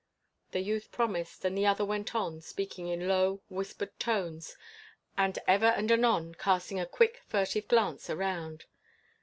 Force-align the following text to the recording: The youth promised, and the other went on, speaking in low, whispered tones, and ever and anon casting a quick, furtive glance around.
The 0.49 0.61
youth 0.61 0.91
promised, 0.91 1.45
and 1.45 1.55
the 1.55 1.67
other 1.67 1.85
went 1.85 2.15
on, 2.15 2.41
speaking 2.41 2.87
in 2.87 3.07
low, 3.07 3.43
whispered 3.49 3.99
tones, 3.99 4.57
and 5.15 5.37
ever 5.47 5.67
and 5.67 5.91
anon 5.91 6.33
casting 6.33 6.79
a 6.79 6.87
quick, 6.87 7.21
furtive 7.27 7.67
glance 7.67 8.09
around. 8.09 8.65